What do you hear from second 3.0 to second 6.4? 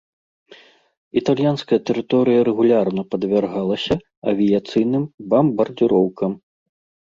падвяргалася авіяцыйным бамбардзіроўкам.